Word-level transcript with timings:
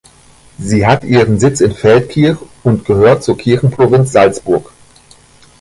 Sie 0.57 0.87
hat 0.87 1.03
ihren 1.03 1.39
Sitz 1.39 1.61
in 1.61 1.73
Feldkirch 1.75 2.39
und 2.63 2.85
gehört 2.85 3.23
zur 3.23 3.37
Kirchenprovinz 3.37 4.11
Salzburg. 4.11 4.73